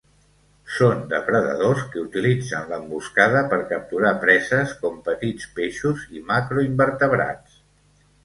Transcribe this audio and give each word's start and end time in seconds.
Són 0.75 1.01
depredadors 1.09 1.81
que 1.95 1.99
utilitzen 2.05 2.71
l'emboscada 2.71 3.43
per 3.51 3.59
capturar 3.73 4.13
preses 4.23 4.73
com 4.85 4.97
petits 5.09 5.47
peixos 5.59 6.07
i 6.21 6.23
macroinvertebrats. 6.33 7.61